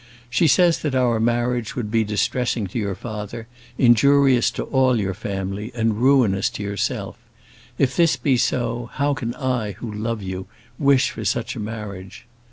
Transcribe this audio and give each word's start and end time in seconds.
She 0.31 0.47
says, 0.47 0.79
that 0.79 0.95
our 0.95 1.19
marriage 1.19 1.75
would 1.75 1.91
be 1.91 2.03
distressing 2.03 2.65
to 2.65 2.79
your 2.79 2.95
father, 2.95 3.45
injurious 3.77 4.49
to 4.49 4.63
all 4.63 4.99
your 4.99 5.13
family, 5.13 5.71
and 5.75 6.01
ruinous 6.01 6.49
to 6.57 6.63
yourself. 6.63 7.19
If 7.77 7.95
this 7.95 8.15
be 8.17 8.35
so, 8.35 8.89
how 8.93 9.13
can 9.13 9.35
I, 9.35 9.73
who 9.73 9.93
love 9.93 10.23
you, 10.23 10.47
wish 10.79 11.11
for 11.11 11.23
such 11.23 11.55
a 11.55 11.59
marriage? 11.59 12.25